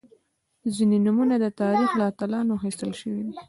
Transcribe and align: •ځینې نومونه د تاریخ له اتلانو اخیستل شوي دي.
•ځینې 0.75 0.97
نومونه 1.05 1.35
د 1.39 1.45
تاریخ 1.61 1.89
له 1.99 2.03
اتلانو 2.11 2.57
اخیستل 2.59 2.91
شوي 3.01 3.21
دي. 3.25 3.33